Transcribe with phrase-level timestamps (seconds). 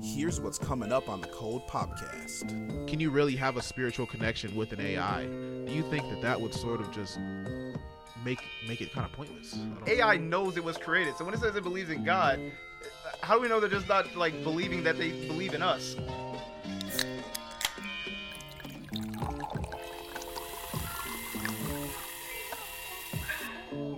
[0.00, 2.48] Here's what's coming up on the Cold Podcast.
[2.86, 5.24] Can you really have a spiritual connection with an AI?
[5.24, 7.18] Do you think that that would sort of just
[8.24, 9.54] make make it kind of pointless?
[9.54, 9.92] I don't know.
[9.92, 11.16] AI knows it was created.
[11.16, 12.40] So when it says it believes in God,
[13.22, 15.96] how do we know they're just not like believing that they believe in us?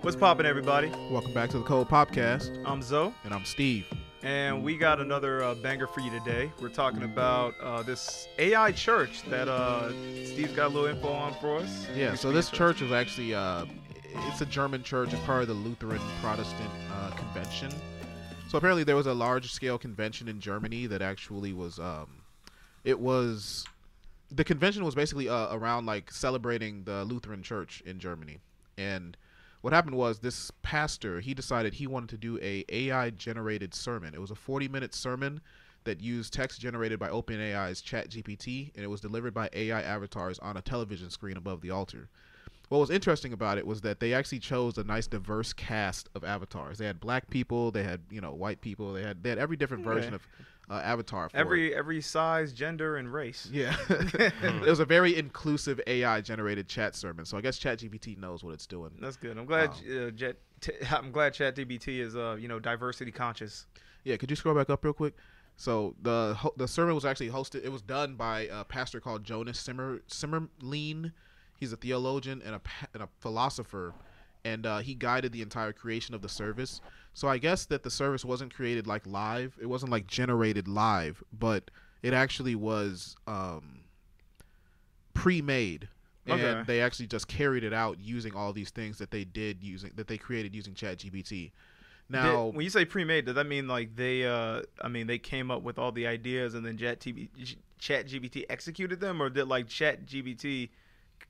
[0.01, 0.89] What's poppin', everybody?
[1.11, 3.87] Welcome back to the Cold Podcast, I'm Zoe, and I'm Steve.
[4.23, 6.53] And we got another uh, banger for you today.
[6.61, 9.91] We're talking about uh, this AI church that uh,
[10.25, 11.87] Steve's got a little info on for us.
[11.95, 13.65] Yeah, so this church was actually uh,
[14.29, 15.13] it's a German church.
[15.13, 17.71] It's part of the Lutheran Protestant uh, Convention.
[18.49, 22.23] So apparently there was a large scale convention in Germany that actually was um,
[22.85, 23.65] it was
[24.31, 28.39] the convention was basically uh, around like celebrating the Lutheran Church in Germany.
[28.77, 29.17] And
[29.61, 34.15] what happened was this pastor he decided he wanted to do a AI generated sermon.
[34.15, 35.41] It was a 40 minute sermon
[35.85, 40.57] that used text generated by OpenAI's ChatGPT, and it was delivered by AI avatars on
[40.57, 42.09] a television screen above the altar.
[42.69, 46.23] What was interesting about it was that they actually chose a nice diverse cast of
[46.23, 46.79] avatars.
[46.79, 49.57] They had black people, they had you know white people, they had they had every
[49.57, 50.27] different version of
[50.71, 51.29] uh, avatar.
[51.29, 51.41] For it.
[51.41, 53.49] Every every size, gender, and race.
[53.53, 57.25] Yeah, it was a very inclusive AI generated chat sermon.
[57.25, 58.93] So I guess ChatGPT knows what it's doing.
[59.01, 59.37] That's good.
[59.37, 60.07] I'm glad Wow.
[60.07, 60.37] uh, Jet.
[60.61, 63.67] T- I'm glad ChatGPT is uh you know diversity conscious.
[64.05, 65.15] Yeah, could you scroll back up real quick?
[65.57, 67.65] So the ho- the sermon was actually hosted.
[67.65, 71.13] It was done by a pastor called Jonas Simmer Simmerlein.
[71.59, 73.93] He's a theologian and a pa- and a philosopher,
[74.45, 76.81] and uh, he guided the entire creation of the service.
[77.13, 79.57] So I guess that the service wasn't created like live.
[79.61, 81.71] It wasn't like generated live, but
[82.03, 83.81] it actually was um,
[85.15, 85.89] pre-made.
[86.27, 86.63] And Okay.
[86.67, 90.07] they actually just carried it out using all these things that they did using that
[90.07, 91.51] they created using ChatGPT.
[92.09, 94.25] Now, Did- when you say pre-made, does that mean like they?
[94.27, 99.01] uh I mean, they came up with all the ideas and then ChatGPT ChatGPT executed
[99.01, 100.71] them, or did like ChatGPT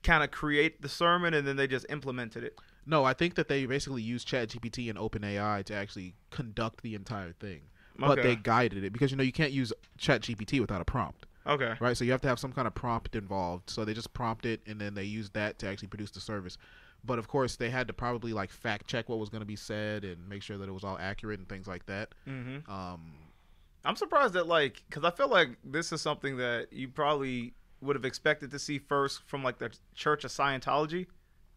[0.03, 2.57] kind of create the sermon and then they just implemented it?
[2.85, 7.31] No, I think that they basically used ChatGPT and OpenAI to actually conduct the entire
[7.33, 7.61] thing.
[7.97, 8.21] But Okay.
[8.29, 11.75] they guided it because you know you can't use ChatGPT without a prompt, Okay.
[11.79, 11.95] right?
[11.95, 13.69] So you have to have some kind of prompt involved.
[13.69, 16.57] So they just prompt it and then they used that to actually produce the service.
[17.03, 19.55] But of course, they had to probably like fact check what was going to be
[19.55, 22.13] said and make sure that it was all accurate and things like that.
[22.27, 22.71] Mm-hmm.
[22.71, 23.11] Um,
[23.83, 27.95] I'm surprised that like, because I feel like this is something that you probably would
[27.95, 31.07] have expected to see first from like the Church of Scientology.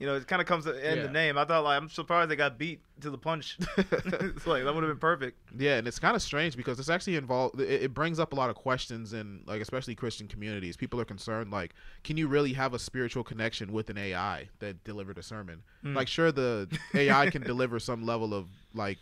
[0.04, 0.94] You know, it kind of comes in Yeah.
[0.96, 1.38] the name.
[1.38, 3.56] I thought like I'm surprised they got beat to the punch.
[3.78, 5.38] it's like that would have been perfect.
[5.56, 7.58] Yeah, and it's kind of strange because it's actually involved.
[7.58, 10.76] It, it brings up a lot of questions in, like, especially Christian communities.
[10.76, 11.72] People are concerned, like,
[12.02, 15.62] can you really have a spiritual connection with an AI that delivered a sermon?
[15.82, 15.96] Mm.
[15.96, 18.98] Like, sure, the AI can deliver some level of, like,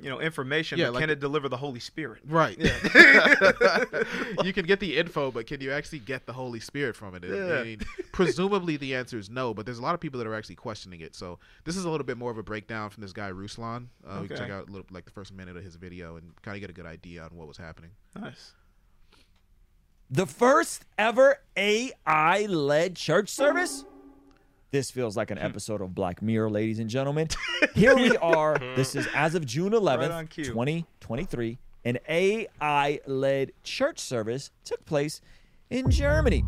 [0.00, 0.78] You know, information.
[0.78, 2.20] Yeah, but like can it deliver the Holy Spirit?
[2.26, 2.58] right.
[4.44, 7.24] you can get the info, but can you actually get the Holy Spirit from it?
[7.24, 7.80] I mean,
[8.12, 11.00] presumably the answer is no, but there's a lot of people that are actually questioning
[11.00, 11.14] it.
[11.14, 13.86] So this is a little bit more of a breakdown from this guy Ruslan.
[14.06, 14.44] Uh, We can Okay.
[14.44, 16.68] check out a little, like the first minute of his video and kind of get
[16.68, 17.92] a good idea on what was happening.
[18.20, 18.52] Nice.
[20.10, 23.84] The first ever AI led church service?
[24.72, 25.44] This feels like an hmm.
[25.44, 27.28] episode of Black Mirror, ladies and gentlemen.
[27.74, 28.58] Here we are.
[28.74, 30.44] This is as of June 11th, on cue.
[30.44, 31.58] 2023.
[31.84, 35.20] An AI led church service took place
[35.70, 36.44] in Germany,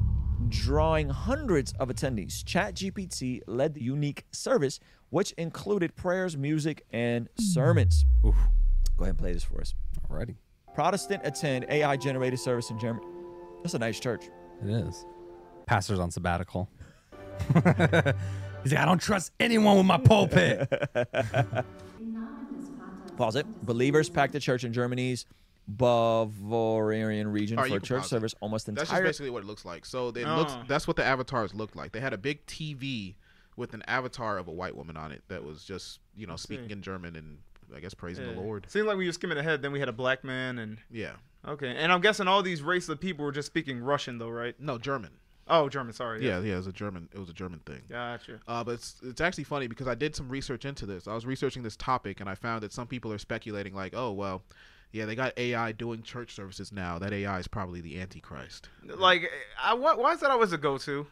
[0.49, 2.43] drawing hundreds of attendees.
[2.43, 4.81] ChatGPT led the unique service,
[5.11, 8.05] which included prayers, music, and sermons.
[8.23, 8.31] Hmm.
[8.97, 9.75] Go ahead and play this for us.
[10.11, 10.35] Alrighty.
[10.75, 13.07] Protestant attend AI generated service in Germany.
[13.63, 14.25] That's a nice church.
[14.65, 15.07] It is.
[15.67, 16.69] Pastor's on sabbatical.
[18.63, 20.69] He's like, I don't trust anyone with my pulpit.
[23.17, 23.67] Pause it.
[23.67, 25.27] Believers packed the church in Germany's
[25.67, 28.11] Bavarian region All right, for you can church pause it.
[28.11, 29.05] service almost That's just entire.
[29.05, 29.85] basically what it looks like.
[29.85, 30.63] So it looks Oh.
[30.69, 31.93] that's what the avatars looked like.
[31.93, 33.17] They had a big TV
[33.57, 36.71] with an avatar of a white woman on it that was just you know speaking
[36.71, 37.39] in German and
[37.75, 38.33] I guess praising Yeah.
[38.35, 38.65] the Lord.
[38.71, 39.61] Seemed like we were skimming ahead.
[39.63, 41.13] Then we had a black man, and Yeah.
[41.47, 41.75] okay.
[41.77, 44.59] And I'm guessing all these races of people were just speaking Russian, though, right?
[44.59, 45.11] No German.
[45.49, 45.93] Oh, German.
[45.93, 46.25] Sorry.
[46.25, 46.55] Yeah, yeah.
[46.55, 47.09] It was a German.
[47.13, 47.83] It was a German thing.
[47.89, 48.41] Gotcha.
[48.47, 51.09] Uh, but it's, it's actually funny because I did some research into this.
[51.09, 54.13] I was researching this topic and I found that some people are speculating like, oh
[54.13, 54.43] well,
[54.91, 56.99] yeah, they got AI doing church services now.
[56.99, 58.71] That AI is probably the Antichrist.
[58.85, 59.31] Like,
[59.63, 61.07] I why, why is that always a go-to?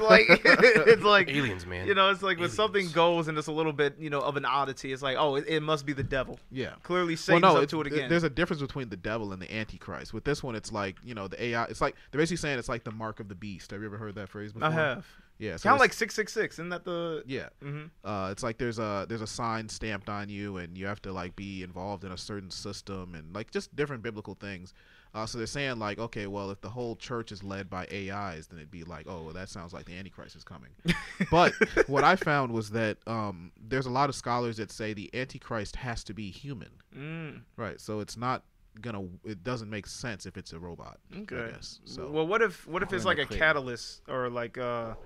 [0.00, 1.86] like, it's like Aliens, man.
[1.86, 4.36] You know, it's like when something goes and it's a little bit, you know, of
[4.36, 4.92] an oddity.
[4.92, 6.40] It's like, oh, it, it must be the devil.
[6.50, 6.72] Yeah.
[6.82, 8.08] Clearly, Satan's well, no, up it's- to it again.
[8.08, 10.14] there's a difference between the devil and the antichrist.
[10.14, 11.64] With this one, it's like you know the AI.
[11.64, 13.72] It's like they're basically saying it's like the mark of the beast.
[13.72, 14.68] Have you ever heard that phrase before?
[14.68, 15.06] I have.
[15.38, 16.56] Yeah, so Kind of like six six six.
[16.56, 17.22] Isn't that the?
[17.26, 17.48] yeah.
[17.62, 21.00] hmm Uh, it's like there's a there's a sign stamped on you, and you have
[21.02, 24.74] to like be involved in a certain system, and like just different biblical things.
[25.14, 28.48] Uh, so they're saying like, okay, well, if the whole church is led by AIs,
[28.48, 30.68] then it'd be like, oh, well, that sounds like the Antichrist is coming.
[31.30, 31.54] but
[31.88, 35.76] what I found was that um, there's a lot of scholars that say the Antichrist
[35.76, 37.80] has to be human, Mm, right?
[37.80, 38.42] So it's not
[38.82, 40.98] gonna, it doesn't make sense if it's a robot.
[41.22, 41.52] okay.
[41.86, 44.96] So Well, what if what if it's like a catalyst or like a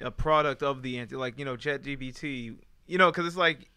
[0.00, 2.56] a product of the anti, like you know, ChatGPT,
[2.86, 3.70] you know, because it's like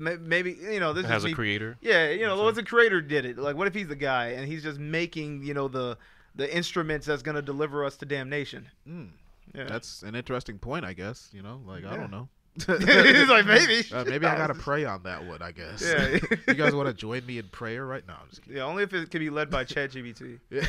[0.00, 1.76] maybe you know this It is has a me- creator.
[1.80, 3.38] Yeah, you know, what's the creator did it?
[3.38, 5.96] Like, what if he's the guy and he's just making you know the
[6.34, 8.68] the instruments that's gonna deliver us to damnation?
[8.88, 9.08] mm,
[9.54, 11.30] Yeah, that's an interesting point, I guess.
[11.32, 12.28] You know, like I don't know.
[12.66, 13.84] he's like maybe.
[13.92, 15.40] Uh, maybe I gotta pray on that one.
[15.42, 15.80] I guess.
[15.82, 16.18] Yeah.
[16.48, 18.18] you guys want to join me in prayer right now?
[18.22, 18.56] I'm just kidding.
[18.56, 20.40] Yeah, only if it can be led by ChatGPT.
[20.50, 20.66] Yeah.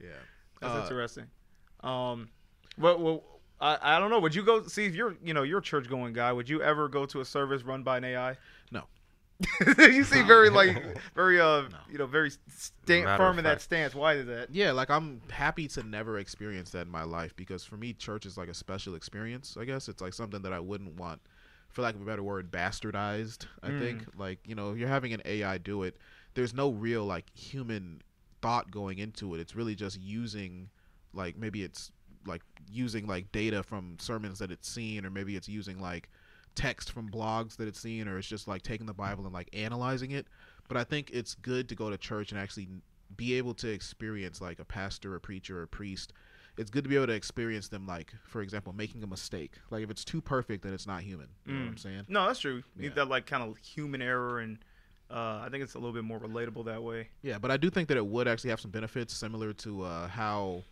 [0.00, 0.08] Yeah.
[0.60, 1.26] That's Uh, interesting.
[1.82, 2.28] Um,
[2.78, 3.22] well, well,
[3.60, 4.20] I, I don't know.
[4.20, 6.32] Would you go see if you're you know you're a church going guy?
[6.32, 8.36] Would you ever go to a service run by an AI?
[8.70, 8.84] No.
[9.78, 10.76] you seem very like
[11.16, 11.68] very uh No.
[11.90, 13.94] you know very sta- firm in that stance.
[13.94, 14.48] Why is that?
[14.52, 18.24] Yeah, like I'm happy to never experience that in my life because for me, church
[18.26, 19.56] is like a special experience.
[19.58, 21.20] I guess it's like something that I wouldn't want,
[21.70, 23.46] for lack of a better word, bastardized.
[23.64, 23.78] I Mm.
[23.80, 25.96] think like you know you're having an AI do it.
[26.34, 28.00] There's no real like human
[28.42, 29.40] thought going into it.
[29.40, 30.68] It's really just using
[31.14, 31.90] like maybe it's
[32.26, 36.08] like using like data from sermons that it's seen, or maybe it's using like
[36.54, 39.48] text from blogs that it's seen, or it's just like taking the Bible and like
[39.52, 40.26] analyzing it.
[40.68, 42.68] But I think it's good to go to church and actually
[43.16, 46.12] be able to experience like a pastor, a preacher, or a priest.
[46.58, 49.54] It's good to be able to experience them, like for example, making a mistake.
[49.70, 51.28] Like if it's too perfect, then it's not human.
[51.46, 51.70] You know what Mm.
[51.70, 52.02] I'm saying?
[52.08, 52.62] No, that's true.
[52.76, 52.82] Yeah.
[52.82, 54.58] Need that like kind of human error, and
[55.10, 57.08] uh, I think it's a little bit more relatable that way.
[57.22, 60.08] Yeah, but I do think that it would actually have some benefits similar to uh,
[60.08, 60.62] how,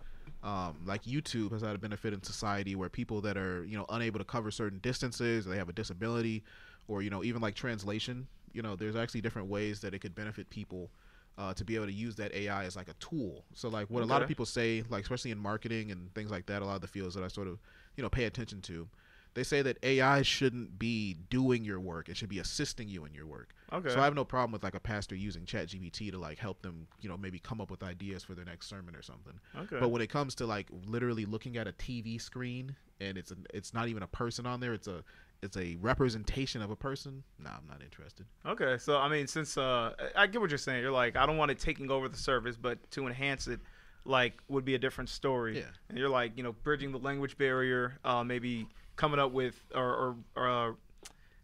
[0.43, 3.87] um, like YouTube has had a benefit in society where people that are you know
[3.91, 6.43] unable to cover certain distances, they have a disability,
[6.89, 8.27] or you know even like translation.
[8.53, 10.91] You know, there's actually different ways that it could benefit people.
[11.39, 13.45] Uh, to be able to use that AI as like a tool.
[13.55, 16.45] So like what a lot of people say, like especially in marketing and things like
[16.47, 17.59] that, a lot of the fields that I sort of
[17.97, 18.87] you know pay attention to,
[19.35, 23.15] they say that AI shouldn't be doing your work; it should be assisting you in
[23.15, 23.55] your work.
[23.73, 23.91] Okay.
[23.91, 26.89] So I have no problem with like a pastor using ChatGPT to like help them,
[27.01, 29.39] you know, maybe come up with ideas for their next sermon or something.
[29.57, 29.77] okay.
[29.79, 33.37] But when it comes to like literally looking at a TV screen and it's a,
[33.55, 35.05] it's not even a person on there, it's a
[35.43, 37.23] it's a representation of a person.
[37.39, 38.27] Nah, I'm not interested.
[38.45, 41.27] Okay, so I mean, since uh, I I get what you're saying, you're like, I
[41.27, 43.61] don't want it taking over the service, but to enhance it,
[44.05, 45.59] like, would be a different story.
[45.59, 45.65] Yeah.
[45.89, 48.67] And you're like, you know, bridging the language barrier, uh, maybe
[49.01, 50.73] coming up with, or, or, or uh,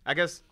[0.05, 0.43] I guess,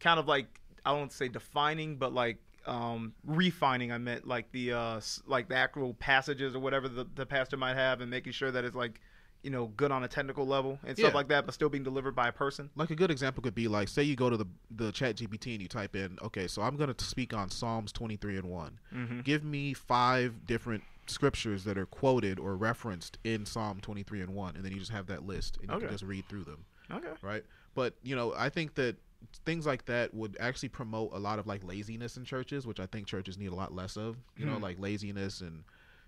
[0.00, 3.92] kind of like, I don't say defining, but like, um, refining.
[3.92, 7.76] I meant like the, uh, like the actual passages or whatever the, the pastor might
[7.76, 9.00] have, and making sure that it's like,
[9.42, 11.14] you know, good on a technical level and stuff Yeah.
[11.16, 12.70] like that, but still being delivered by a person.
[12.74, 15.52] Like a good example could be like, say you go to the the Chat GPT
[15.52, 18.80] and you type in, okay, so I'm gonna speak on Psalms 23 and one.
[18.92, 19.20] Mm-hmm.
[19.20, 24.56] Give me five different scriptures that are quoted or referenced in Psalm 23 and one,
[24.56, 25.86] and then you just have that list and you Okay.
[25.86, 26.64] can just read through them.
[26.90, 27.08] Okay.
[27.22, 27.44] right?
[27.74, 28.96] But you know, I think that
[29.44, 32.86] things like that would actually promote a lot of like laziness in churches, which I
[32.86, 34.16] think churches need a lot less of.
[34.36, 34.62] You know, Hmm.
[34.62, 35.64] like laziness and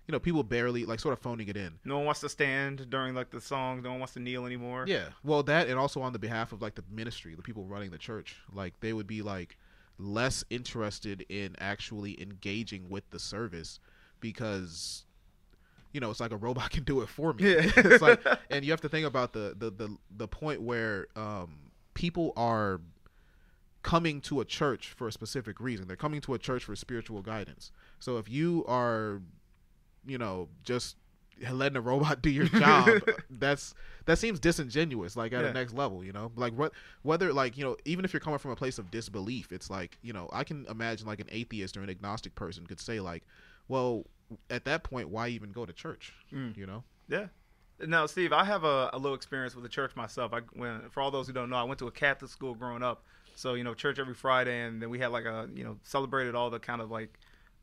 [0.07, 1.79] you know people barely like sort of phoning it in.
[1.85, 3.83] No one wants to stand during like the songs.
[3.83, 4.85] No one wants to kneel anymore.
[4.87, 7.91] Yeah, well, that and also on the behalf of like the ministry, the people running
[7.91, 9.57] the church, like they would be like
[9.99, 13.79] less interested in actually engaging with the service
[14.21, 15.03] because
[15.91, 17.43] you know it's like a robot can do it for me.
[17.43, 17.61] Yeah.
[17.77, 21.71] it's like, and you have to think about the the the, the point where um,
[21.93, 22.79] people are
[23.83, 25.87] coming to a church for a specific reason.
[25.87, 27.71] They're coming to a church for spiritual guidance.
[27.99, 29.21] So if you are,
[30.05, 30.97] you know, just
[31.51, 32.99] letting a robot do your job,
[33.31, 33.73] that's
[34.05, 35.15] that seems disingenuous.
[35.17, 35.49] Like at Yeah.
[35.49, 38.37] a next level, you know, like what whether like you know even if you're coming
[38.39, 41.75] from a place of disbelief, it's like you know I can imagine like an atheist
[41.75, 43.23] or an agnostic person could say like,
[43.67, 44.05] well,
[44.49, 46.13] at that point, why even go to church?
[46.33, 46.55] Mm.
[46.57, 46.83] You know.
[47.07, 47.27] Yeah.
[47.85, 50.33] Now, Steve, I have a, a little experience with the church myself.
[50.33, 52.83] I when for all those who don't know, I went to a Catholic school growing
[52.83, 53.03] up.
[53.35, 56.35] So you know, church every Friday, and then we had like a you know celebrated
[56.35, 57.17] all the kind of like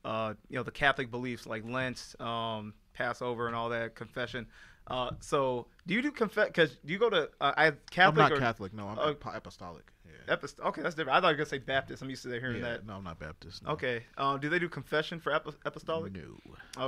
[0.04, 4.46] uh, you know the Catholic beliefs like Lent, um, Passover, and all that confession.
[4.88, 6.46] Uh, so do you do confess?
[6.46, 8.72] Because do you go to uh, I Catholic I'm not or Catholic.
[8.72, 9.92] No, I'm uh, apostolic.
[10.26, 10.34] Yeah.
[10.34, 11.16] Epist- okay, that's different.
[11.16, 12.02] I thought you were gonna say Baptist.
[12.02, 12.86] I'm used to hearing Yeah, that.
[12.86, 13.64] No, I'm not Baptist.
[13.64, 13.70] no.
[13.72, 14.04] Okay.
[14.16, 16.12] Um, do they do confession for ep- apostolic?
[16.12, 16.38] No.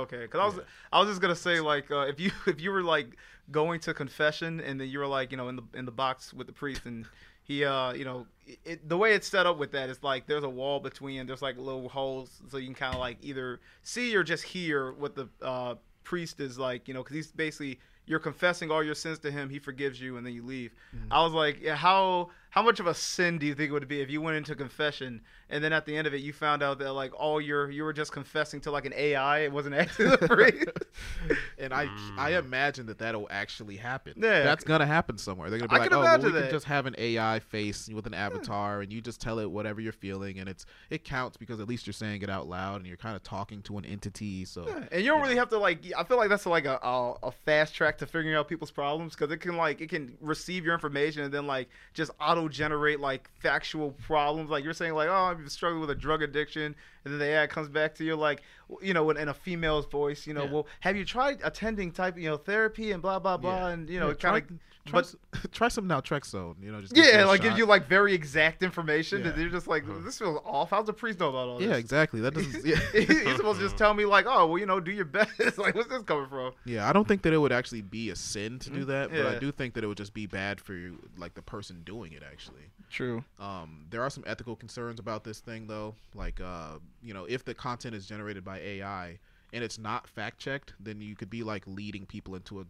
[0.01, 2.71] Okay, because I was I was just gonna say like uh, if you if you
[2.71, 3.15] were like
[3.51, 6.33] going to confession and then you were like you know in the in the box
[6.33, 7.05] with the priest and
[7.43, 8.25] he uh you know
[8.65, 11.41] it, the way it's set up with that is like there's a wall between there's
[11.41, 15.15] like little holes so you can kind of like either see or just hear what
[15.15, 19.19] the uh, priest is like you know because he's basically you're confessing all your sins
[19.19, 20.73] to him he forgives you and then you leave
[21.09, 23.87] i was like yeah, how how much of a sin do you think it would
[23.87, 26.61] be if you went into confession and then at the end of it you found
[26.63, 29.75] out that like all your you were just confessing to like an AI, it wasn't
[29.81, 31.39] actually the priest.
[31.59, 31.83] and I
[32.17, 32.39] I mm.
[32.39, 34.13] imagine that that'll actually happen.
[34.17, 34.43] Yeah.
[34.43, 35.49] that's gonna happen somewhere.
[35.49, 37.39] They're gonna be I like, can oh, well, we imagine can just have an AI
[37.39, 41.03] face with an avatar, and you just tell it whatever you're feeling, and it's it
[41.03, 43.77] counts because at least you're saying it out loud, and you're kind of talking to
[43.77, 44.45] an entity.
[44.45, 45.85] So and you don't really have to like.
[45.97, 49.15] I feel like that's like a, a, a fast track to figuring out people's problems
[49.15, 52.99] because it can like it can receive your information and then like just auto generate
[52.99, 54.49] like factual problems.
[54.49, 57.47] Like you're saying like, oh, I'm struggling with a drug addiction, and then the AI
[57.47, 58.41] comes back to you like,
[58.81, 60.51] you know, in, in a female's voice, you know, Yeah.
[60.51, 63.73] well, have you tried attending type, you know, therapy and blah blah blah, Yeah.
[63.73, 64.45] and you know, Yeah, kind try, of.
[64.93, 65.15] try, But s-
[65.51, 66.55] try some naltrexone.
[66.61, 67.57] You know, just yeah, like gives shot.
[67.59, 69.41] you like very exact information, and Yeah.
[69.41, 70.69] you're just like, this feels off.
[70.69, 71.67] How's the priest know about all this?
[71.67, 72.21] yeah, exactly.
[72.21, 72.65] That doesn't.
[72.65, 72.75] Yeah.
[72.93, 75.57] He's supposed to just tell me like, oh, well, you know, do your best.
[75.57, 76.53] like, what's this coming from?
[76.65, 79.25] Yeah, I don't think that it would actually be a sin to do that, but
[79.25, 82.13] I do think that it would just be bad for you, like the person doing
[82.13, 82.23] it.
[82.29, 83.23] Actually, True.
[83.39, 85.95] um, there are some ethical concerns about this thing, though.
[86.13, 89.19] Like, uh, you know, if the content is generated by AI
[89.53, 92.65] and it's not fact checked, then you could be like leading people into a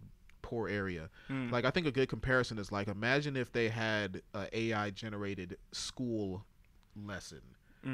[0.51, 1.09] poor area.
[1.27, 1.49] Hmm.
[1.49, 5.57] Like, I think a good comparison is like, imagine if they had a AI generated
[5.71, 6.43] school
[6.95, 7.41] lesson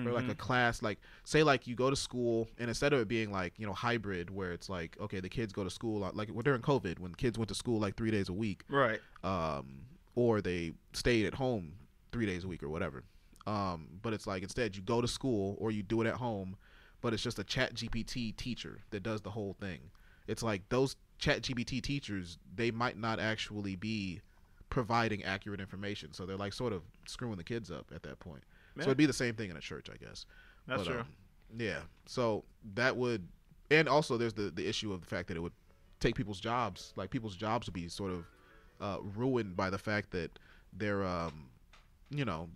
[0.05, 3.07] or like a class like say like you go to school and instead of it
[3.07, 6.11] being like you know hybrid where it's like okay the kids go to school uh,
[6.13, 8.99] like well, during covid when kids went to school like three days a week Right.
[9.23, 9.65] um,
[10.13, 11.71] or they stayed at home
[12.11, 13.05] three days a week or whatever
[13.45, 16.57] um, but it's like instead you go to school or you do it at home
[16.99, 19.79] but it's just a chat gpt teacher that does the whole thing
[20.27, 24.21] it's like those chat gpt teachers they might not actually be
[24.69, 28.43] providing accurate information so they're like sort of screwing the kids up at that point
[28.75, 28.83] Yeah.
[28.83, 30.25] so it'd be the same thing in a church i guess
[30.67, 30.99] That's But, true.
[31.01, 31.07] um,
[31.57, 31.79] yeah.
[32.07, 32.43] So
[32.75, 33.25] that would,
[33.71, 35.53] and also there's the the issue of the fact that it would
[36.01, 36.91] take people's jobs.
[36.97, 38.25] Like people's jobs would be sort of
[38.81, 40.37] uh, ruined by the fact that
[40.73, 41.47] they're, um,
[42.09, 42.49] you know,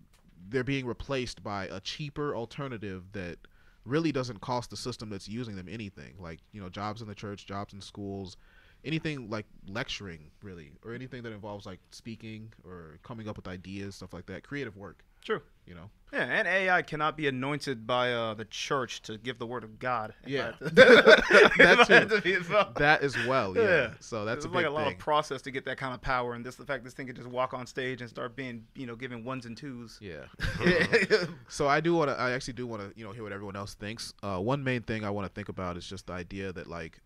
[0.50, 3.38] they're being replaced by a cheaper alternative that
[3.84, 6.14] really doesn't cost the system that's using them anything.
[6.18, 8.36] Like you know, jobs in the church, jobs in schools.
[8.84, 13.94] Anything like lecturing, really, or anything that involves like speaking or coming up with ideas,
[13.94, 15.04] stuff like that, creative work.
[15.22, 15.40] True.
[15.66, 19.46] You know, Yeah, and AI cannot be anointed by uh, the church to give the
[19.46, 20.12] word of God.
[20.24, 20.52] If Yeah.
[20.60, 22.20] I had to- That if I had too.
[22.42, 23.56] to that as well.
[23.56, 23.62] Yeah.
[23.62, 23.90] Yeah.
[24.00, 24.94] So that's a big like a lot thing.
[24.94, 27.14] of process to get that kind of power, and this the fact this thing could
[27.16, 29.98] just walk on stage and start being, you know, giving ones and twos.
[30.02, 30.24] Yeah.
[30.66, 30.86] Yeah.
[31.48, 32.18] so I do want to.
[32.18, 34.12] I actually do want to, you know, hear what everyone else thinks.
[34.22, 36.98] Uh, one main thing I want to think about is just the idea that, like,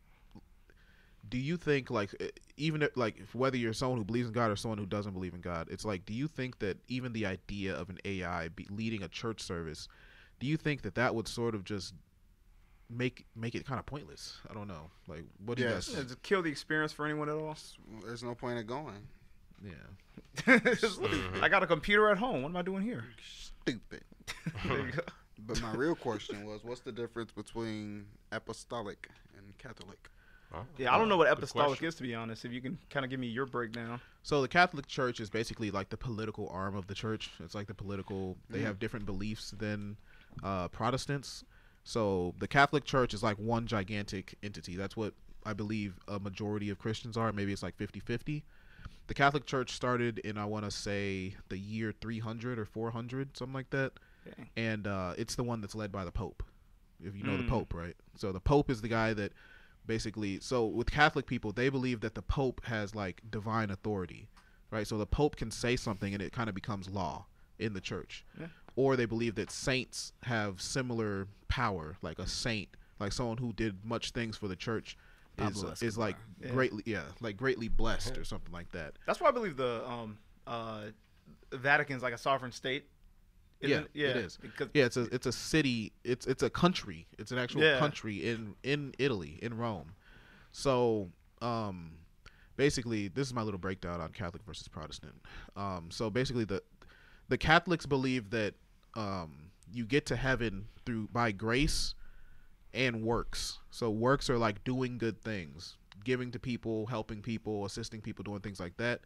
[1.28, 2.14] do you think, like,
[2.56, 5.34] even if, like, whether you're someone who believes in God or someone who doesn't believe
[5.34, 8.66] in God, it's like, do you think that even the idea of an AI be
[8.70, 9.88] leading a church service,
[10.40, 11.94] do you think that that would sort of just
[12.88, 14.38] make make it kind of pointless?
[14.48, 14.90] I don't know.
[15.08, 15.88] Like, what do Yes.
[15.88, 16.10] you Yeah, guys?
[16.12, 17.56] to kill the experience for anyone at all.
[18.04, 19.08] There's no point in going.
[19.64, 20.58] Yeah.
[20.74, 21.00] Just-
[21.42, 22.42] I got a computer at home.
[22.42, 23.04] What am I doing here?
[23.24, 24.04] Stupid.
[24.66, 25.02] There you go.
[25.38, 30.08] But my real question was, what's the difference between apostolic and Catholic?
[30.78, 32.44] Yeah, I don't know what Good apostolic is to be honest.
[32.44, 34.00] If you can kind of give me your breakdown.
[34.22, 37.30] So the Catholic Church is basically like the political arm of the church.
[37.44, 38.36] It's like the political.
[38.50, 39.96] They have different beliefs than
[40.42, 41.44] uh, Protestants.
[41.84, 44.76] So the Catholic Church is like one gigantic entity.
[44.76, 47.32] That's what I believe a majority of Christians are.
[47.32, 48.42] Maybe it's like 50-50.
[49.06, 53.54] The Catholic Church started in I want to say the year 300 or 400, something
[53.54, 53.92] like that.
[54.26, 54.48] Okay.
[54.56, 56.42] And uh, it's the one that's led by the Pope.
[57.00, 57.48] If you know the Mm.
[57.50, 57.94] Pope, right?
[58.16, 59.32] So the Pope is the guy that
[59.86, 64.28] basically so with catholic people they believe that the pope has like divine authority
[64.70, 67.26] right so the pope can say something and it kind of becomes law
[67.58, 68.46] in the church Yeah.
[68.74, 73.84] or they believe that saints have similar power like a saint like someone who did
[73.84, 74.96] much things for the church
[75.38, 76.50] is, is like Yeah.
[76.50, 80.18] greatly yeah like greatly blessed or something like that That's why I believe the um
[80.46, 80.86] uh
[81.52, 82.86] Vatican's like a sovereign state.
[83.60, 84.36] Yeah, Isn't Yeah, it is.
[84.36, 85.92] Because Yeah, it's a it's a city.
[86.04, 87.06] It's it's a country.
[87.18, 87.78] It's an actual Yeah.
[87.78, 89.94] country in in Italy, in Rome.
[90.52, 91.10] So,
[91.42, 91.92] um,
[92.56, 95.14] basically, this is my little breakdown on Catholic versus Protestant.
[95.56, 96.62] Um, so basically, the
[97.28, 98.54] the Catholics believe that
[98.94, 101.94] um, you get to heaven through by grace
[102.72, 103.58] and works.
[103.70, 108.40] So works are like doing good things, giving to people, helping people, assisting people, doing
[108.40, 109.00] things like that.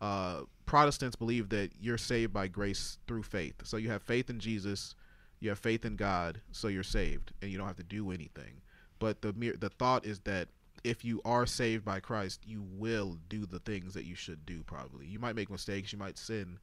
[0.00, 3.54] Uh, Protestants believe that you're saved by grace through faith.
[3.64, 4.94] So you have faith in Jesus,
[5.40, 8.60] you have faith in God, so you're saved, and you don't have to do anything.
[8.98, 10.48] But the mere the thought is that
[10.84, 14.62] if you are saved by Christ, you will do the things that you should do.
[14.62, 16.58] Probably you might make mistakes, you might sin,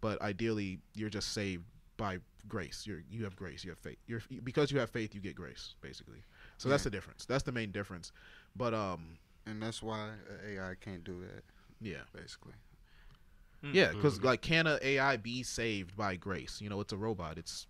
[0.00, 1.64] but ideally you're just saved
[1.96, 2.18] by
[2.48, 2.84] grace.
[2.86, 3.98] You're you have grace, you have faith.
[4.06, 6.22] You're because you have faith, you get grace, basically.
[6.58, 7.24] So that's the difference.
[7.26, 8.12] That's the main difference.
[8.56, 10.10] But um, And that's why
[10.46, 11.42] AI can't do that,
[11.80, 12.02] yeah.
[12.14, 12.54] basically.
[13.64, 13.74] Mm.
[13.74, 14.24] Yeah, because mm.
[14.24, 16.60] like, can a AI be saved by grace?
[16.60, 17.38] You know, it's a robot.
[17.38, 17.66] It's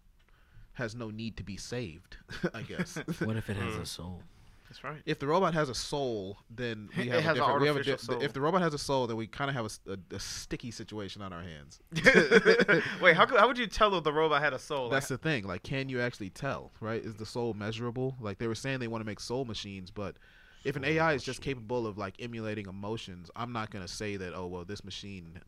[0.74, 2.16] has no need to be saved.
[2.54, 2.98] I guess.
[3.20, 3.86] What if it has a mm.
[3.86, 4.22] soul?
[4.68, 5.02] That's right.
[5.04, 7.60] if the robot has a soul, then we It have has a an different.
[7.60, 8.22] We have a di- soul.
[8.22, 11.32] If the robot has a soul, then we kind of have a sticky situation on
[11.32, 11.80] our hands.
[13.02, 14.84] Wait, how could, how would you tell if the robot had a soul?
[14.84, 15.42] Like, That's the thing.
[15.42, 16.70] Like, can you actually tell?
[16.78, 17.04] Right?
[17.04, 18.14] Is the soul measurable?
[18.20, 20.14] Like they were saying, they want to make soul machines, but
[20.62, 24.34] if an AI is just capable of like emulating emotions, I'm not gonna say that.
[24.34, 25.40] Oh well, this machine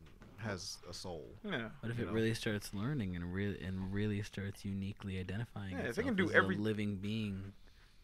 [0.43, 1.25] has a soul.
[1.43, 1.69] yeah.
[1.79, 2.13] What if it know.
[2.13, 6.29] really starts learning and really and really starts uniquely identifying Yeah, if it can do
[6.29, 7.53] as every- a living being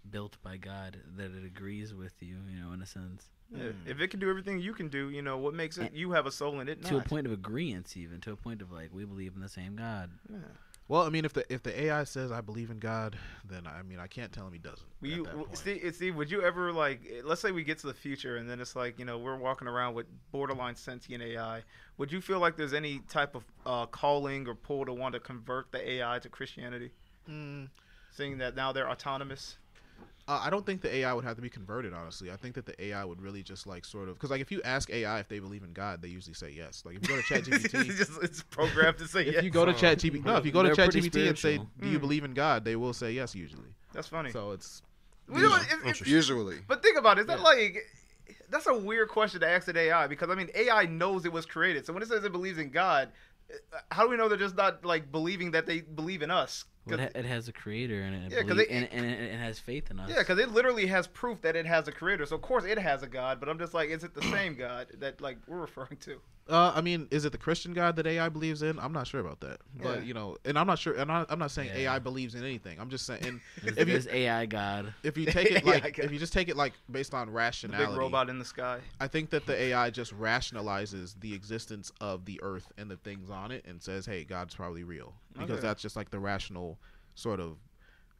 [0.09, 3.87] built by God that it agrees with you, you know, in a sense, Yeah, hmm.
[3.89, 5.93] If it can do everything you can do, you know what makes it?
[5.93, 8.61] You have a soul and it to a point of agreement, even to a point
[8.61, 10.11] of like we believe in the same God.
[10.31, 10.37] Yeah.
[10.89, 13.15] Well, I mean, if the if the AI says I believe in God,
[13.47, 14.87] then I mean I can't tell him he doesn't.
[15.01, 15.55] Will you point.
[15.55, 15.91] see?
[15.91, 17.01] See, would you ever like?
[17.07, 19.37] eh, Let's say we get to the future, and then it's like you know we're
[19.37, 21.61] walking around with borderline sentient AI.
[21.99, 25.19] Would you feel like there's any type of uh, calling or pull to want to
[25.19, 26.89] convert the AI to Christianity,
[27.29, 27.69] Mm,
[28.11, 29.57] seeing that now they're autonomous?
[30.29, 31.91] Uh, I don't think the AI would have to be converted.
[31.93, 34.51] Honestly, I think that the AI would really just like sort of because like if
[34.51, 36.83] you ask AI if they believe in God, they usually say yes.
[36.85, 37.97] Like if you go to it's, ChatGPT.
[37.97, 39.43] just, it's programmed to say If yes.
[39.43, 41.69] you go to ChatGPT, no, if you go to ChatGPT and say, spiritual.
[41.81, 42.01] "Do you Mm.
[42.01, 43.69] believe in God?" they will say yes usually.
[43.93, 44.31] That's funny.
[44.31, 44.83] So it's
[45.27, 46.57] We don't- it- it- Usually.
[46.67, 47.21] But think about it.
[47.21, 47.77] Is that like
[48.49, 51.45] that's a weird question to ask an AI because I mean AI knows it was
[51.47, 51.85] created.
[51.87, 53.09] So when it says it believes in God,
[53.51, 56.65] uh, how do we know they're just not like believing that they believe in us?
[56.91, 59.37] It, it has a creator and it, Yeah, 'cause belie- it- and, and, it- it
[59.37, 60.09] has faith in us.
[60.09, 62.25] yeah, because it literally has proof that it has a creator.
[62.25, 63.39] So of course it has a God.
[63.39, 66.21] But I'm just like, is it the same God that like we're referring to?
[66.49, 68.79] Uh, I mean, is it the Christian God that AI believes in?
[68.79, 70.05] I'm not sure about that, but Yeah.
[70.07, 71.93] you know, and I'm not sure, and I, I'm not saying Yeah.
[71.93, 72.79] AI believes in anything.
[72.79, 74.93] I'm just saying, if you there's AI God.
[75.03, 77.91] if you take it like if you just take it like based on The rationality,
[77.91, 78.79] big robot in the sky.
[78.99, 83.29] I think that the AI just rationalizes the existence of the Earth and the things
[83.29, 85.61] on it, and says, "Hey, God's probably real," because Okay.
[85.61, 86.79] that's just like the rational
[87.13, 87.57] sort of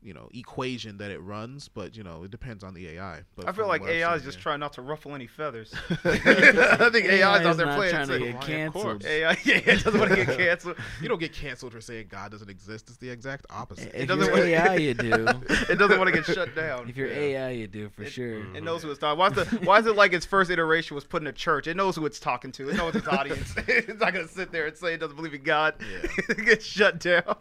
[0.02, 1.68] you know equation that it runs.
[1.68, 3.22] But you know, it depends on the AI.
[3.36, 4.44] But I feel like AI is just yeah.
[4.44, 5.74] trying not to ruffle any feathers.
[6.04, 9.06] I think AI is out there playing trying to get canceled.
[9.06, 10.78] AI, yeah, it doesn't want to get canceled.
[11.02, 12.90] You don't get canceled for saying God doesn't exist.
[12.90, 13.92] It's the exact opposite.
[13.94, 15.28] If doesn't you're wanna- AI, you do.
[15.70, 16.90] It doesn't want to get shut down.
[16.90, 18.56] If you're AI, you do for It- sure.
[18.56, 19.20] It knows who it's talking.
[19.20, 21.68] Why is, the, why is it like its first iteration was put in a church?
[21.68, 22.70] It knows who it's talking to.
[22.70, 23.54] It knows its audience.
[23.68, 25.76] it's not gonna sit there and say it doesn't believe in God.
[25.80, 27.36] it gets shut down.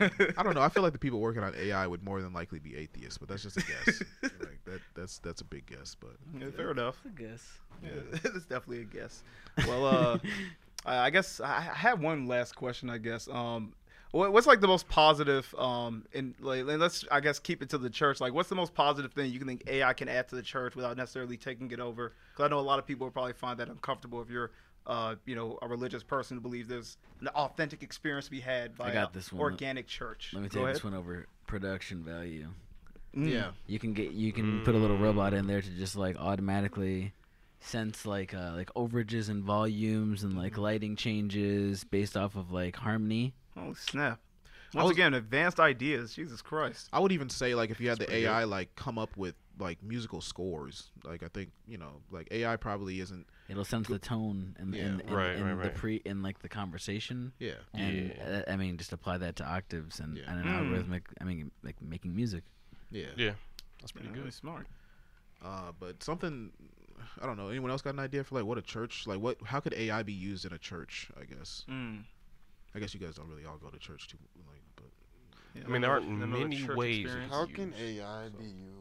[0.00, 0.62] I don't know.
[0.62, 3.28] I feel like the people working on AI would more than likely be atheists, but
[3.28, 4.02] that's just a guess.
[4.22, 7.00] like that, that's that's a big guess, but Yeah, fair enough.
[7.04, 7.46] I guess.
[7.82, 9.22] Yeah, it's definitely a guess.
[9.66, 10.18] Well, uh,
[10.84, 12.90] I I guess I I have one last question.
[12.90, 13.28] I guess.
[13.28, 13.72] Um,
[14.12, 15.54] what's like the most positive?
[15.56, 18.20] Um, in like, and let's I guess keep it to the church.
[18.20, 20.74] Like, what's the most positive thing you can think AI can add to the church
[20.74, 22.14] without necessarily taking it over?
[22.32, 24.50] Because I know a lot of people will probably find that uncomfortable if you're.
[24.86, 28.76] Uh, you know, a religious person who believes there's an authentic experience to be had
[28.76, 29.40] by I got this one.
[29.40, 30.30] organic church.
[30.32, 32.48] Let me take this one over production value.
[33.14, 33.30] Mm.
[33.30, 33.50] yeah.
[33.66, 37.12] You can get you can put a little robot in there to just like automatically
[37.60, 42.76] sense like uh, like overages and volumes and like lighting changes based off of like
[42.76, 43.34] harmony.
[43.56, 44.20] Oh snap!
[44.74, 46.14] Once was- again, advanced ideas.
[46.14, 46.88] Jesus Christ.
[46.92, 48.28] I would even say like if you had the pretty good.
[48.28, 52.56] AI like come up with like musical scores, like I think you know like AI
[52.56, 53.26] probably isn't.
[53.48, 54.82] It'll sense the tone and Yeah.
[54.86, 55.74] and, and, Right, and right, the right.
[55.74, 57.32] pre in like the conversation.
[57.38, 57.54] Yeah.
[57.74, 60.24] And uh, I mean, just apply that to octaves and, Yeah.
[60.30, 60.58] and an Mm.
[60.88, 61.02] algorithmic.
[61.20, 62.44] I mean, like making music.
[62.90, 63.06] Yeah.
[63.16, 63.32] Yeah,
[63.80, 64.20] that's pretty Yeah, good.
[64.20, 64.66] Really smart.
[65.44, 66.52] Uh, but something
[67.20, 67.48] I don't know.
[67.48, 69.36] Anyone else got an idea for like what a church like what?
[69.44, 71.10] How could AI be used in a church?
[71.20, 71.64] I guess.
[71.68, 72.04] Mm.
[72.74, 74.18] I guess you guys don't really all go to church too.
[74.48, 74.84] Like, but
[75.54, 77.08] Yeah, I mean, there aren't many ways.
[77.30, 78.38] How can AI so.
[78.38, 78.79] be used in a church?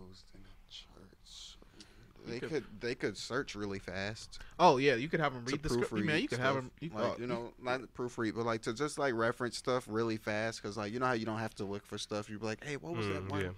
[2.30, 4.40] They could they could search really fast.
[4.60, 5.94] oh yeah, you could have them read the script.
[5.94, 6.72] proofread Man, you could have them.
[6.80, 10.18] You, like uh, you know not proofread, but like to just like reference stuff really
[10.18, 10.62] fast.
[10.64, 12.30] Cause like you know how you don't have to look for stuff.
[12.30, 13.42] You'd be like, hey, what was that Mm, one?
[13.42, 13.50] yeah,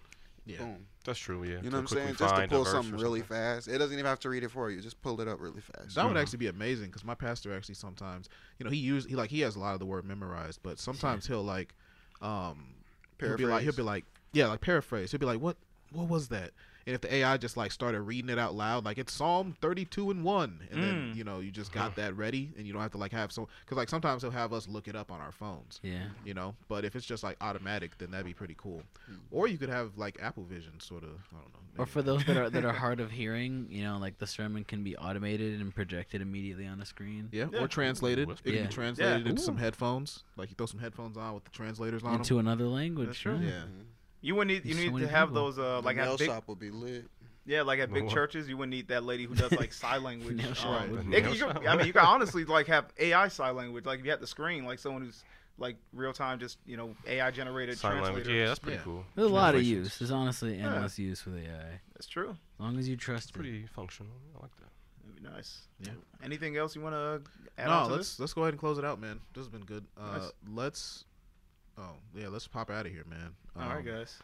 [0.46, 0.58] yeah.
[0.58, 0.88] Boom.
[1.04, 1.44] that's true.
[1.44, 2.16] Yeah, You know what I'm saying?
[2.16, 3.68] Just to pull something or really fast.
[3.68, 4.82] It doesn't even have to read it for you.
[4.82, 5.96] Just pull it up really fast.
[5.96, 6.22] That would Mhm.
[6.22, 8.30] actually be amazing because my pastor actually sometimes,
[8.60, 10.80] you know, he use he like he has a lot of the word memorized, but
[10.80, 11.76] sometimes he'll like,
[12.22, 12.76] um,
[13.20, 15.12] he'll be like he'll be like yeah like paraphrase.
[15.12, 15.58] He'll be like what
[15.92, 16.52] what was that?
[16.88, 19.86] And if the AI just like started reading it out loud, like it's Psalm thirty
[19.86, 21.16] two and one, and then Mm.
[21.16, 23.48] you know you just got that ready, and you don't have to like have so
[23.66, 26.06] because like sometimes they'll have us look it up on our phones, Yeah.
[26.26, 26.56] you know.
[26.68, 28.84] But if it's just like automatic, then that'd be pretty cool.
[29.32, 31.10] Or you could have like Apple Vision, sort of.
[31.32, 31.60] I don't know.
[31.78, 34.64] Or for those that are that are hard of hearing, you know, like the sermon
[34.64, 37.30] can be automated and projected immediately on a screen.
[37.32, 37.60] Yeah, Yeah.
[37.62, 38.28] or translated.
[38.28, 39.30] Ooh, It that's can be translated Yeah.
[39.30, 40.24] into some headphones.
[40.36, 42.48] Like you throw some headphones on with the translators on Into them.
[42.48, 43.08] another language.
[43.08, 43.38] That's true.
[43.42, 43.50] yeah.
[43.50, 43.84] Yeah.
[44.22, 45.44] You would need you There's so need many to have people.
[45.46, 47.06] those uh The like nail have big shop would be lit.
[47.46, 48.14] Yeah, like at big What?
[48.14, 50.38] churches, you wouldn't need that lady who does like sign language.
[50.38, 50.90] Nail Um, shot.
[50.90, 53.28] it- you could- I mean, you could, I mean, you could honestly like have AI
[53.30, 53.86] sign language.
[53.86, 55.24] Like if you have the screen, like someone who's
[55.58, 58.16] like real time, just you know, AI generated Sign translator.
[58.18, 58.36] language.
[58.36, 58.84] Yeah, that's pretty Yeah.
[58.84, 59.06] cool.
[59.16, 59.98] There's a lot of use.
[59.98, 60.74] There's honestly Yeah.
[60.74, 61.82] endless use with AI.
[61.94, 62.30] That's true.
[62.32, 63.34] As long as you trust It's it.
[63.40, 64.12] pretty functional.
[64.38, 64.70] I like that.
[65.08, 65.62] That'd be nice.
[65.80, 65.94] Yeah.
[66.24, 67.22] Anything else you want to
[67.58, 68.20] add no, on to let's this?
[68.20, 69.20] let's go ahead and close it out, man.
[69.34, 69.86] This has been good.
[69.98, 70.32] Uh, Nice.
[70.48, 71.06] Let's.
[71.82, 73.34] Oh yeah, let's pop out of here, man.
[73.56, 74.20] All right, Um, guys.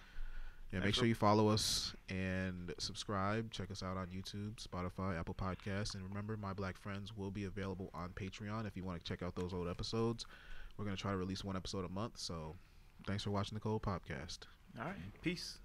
[0.72, 3.52] Yeah, make sure you follow us and subscribe.
[3.52, 7.46] Check us out on YouTube, Spotify, Apple Podcasts, and remember, My Black Friends will be
[7.46, 10.26] available on Patreon if you want to check out those old episodes.
[10.78, 12.56] We're gonna try to release one episode a month, so
[13.08, 14.40] thanks for watching the Cold Podcast.
[14.78, 15.22] All right.
[15.22, 15.58] Peace.